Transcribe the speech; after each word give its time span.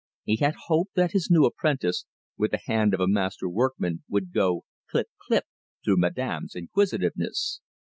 He 0.23 0.35
now 0.41 0.53
hoped 0.65 0.95
that 0.95 1.11
his 1.11 1.29
new 1.29 1.43
apprentice, 1.45 2.05
with 2.35 2.49
the 2.49 2.59
hand 2.65 2.95
of 2.95 2.99
a 2.99 3.07
master 3.07 3.47
workman, 3.47 4.03
would 4.09 4.33
go 4.33 4.63
clip, 4.89 5.09
clip 5.27 5.45
through 5.85 5.97
madame's 5.97 6.55
inquisitiveness. 6.55 7.61